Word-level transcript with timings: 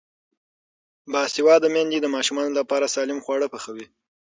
باسواده 1.11 1.67
میندې 1.75 1.97
د 2.01 2.07
ماشومانو 2.15 2.51
لپاره 2.59 2.91
سالم 2.95 3.19
خواړه 3.25 3.47
پخوي. 3.53 3.85